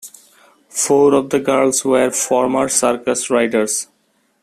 [0.69, 3.87] Four of the girls were former circus riders.